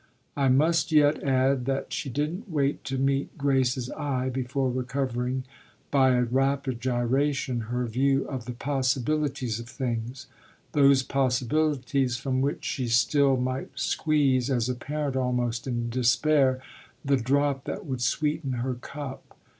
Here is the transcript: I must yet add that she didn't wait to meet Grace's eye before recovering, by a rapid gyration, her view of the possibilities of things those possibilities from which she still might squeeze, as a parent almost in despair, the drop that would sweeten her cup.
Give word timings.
I 0.35 0.47
must 0.49 0.91
yet 0.91 1.21
add 1.23 1.65
that 1.65 1.93
she 1.93 2.09
didn't 2.09 2.49
wait 2.49 2.83
to 2.85 2.97
meet 2.97 3.37
Grace's 3.37 3.91
eye 3.91 4.29
before 4.29 4.71
recovering, 4.71 5.43
by 5.91 6.15
a 6.15 6.23
rapid 6.23 6.81
gyration, 6.81 7.65
her 7.65 7.85
view 7.85 8.27
of 8.27 8.45
the 8.45 8.53
possibilities 8.53 9.59
of 9.59 9.69
things 9.69 10.25
those 10.71 11.03
possibilities 11.03 12.17
from 12.17 12.41
which 12.41 12.65
she 12.65 12.87
still 12.87 13.37
might 13.37 13.69
squeeze, 13.77 14.49
as 14.49 14.67
a 14.69 14.73
parent 14.73 15.15
almost 15.15 15.67
in 15.67 15.87
despair, 15.91 16.59
the 17.05 17.17
drop 17.17 17.65
that 17.65 17.85
would 17.85 18.01
sweeten 18.01 18.53
her 18.53 18.73
cup. 18.73 19.37